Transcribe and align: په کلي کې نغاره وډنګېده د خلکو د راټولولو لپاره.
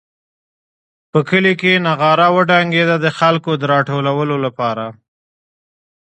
په 1.11 1.19
کلي 1.29 1.53
کې 1.61 1.83
نغاره 1.87 2.27
وډنګېده 2.35 2.95
د 3.01 3.07
خلکو 3.19 3.51
د 3.57 3.63
راټولولو 3.73 4.35
لپاره. 4.45 4.85